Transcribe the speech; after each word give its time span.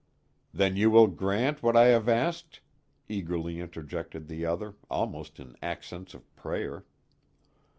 "Then 0.51 0.77
you 0.77 0.89
will 0.89 1.05
grant 1.05 1.61
what 1.61 1.77
I 1.77 1.85
have 1.89 2.09
asked?" 2.09 2.61
eagerly 3.07 3.59
interjected 3.59 4.27
the 4.27 4.47
other, 4.47 4.73
almost 4.89 5.39
in 5.39 5.55
accents 5.61 6.15
of 6.15 6.35
prayer. 6.35 6.85